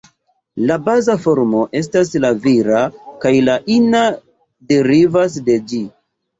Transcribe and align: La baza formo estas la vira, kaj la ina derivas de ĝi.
La 0.69 0.77
baza 0.87 1.15
formo 1.25 1.61
estas 1.81 2.15
la 2.25 2.33
vira, 2.47 2.81
kaj 3.27 3.35
la 3.53 3.61
ina 3.79 4.03
derivas 4.75 5.41
de 5.53 5.63
ĝi. 5.73 5.87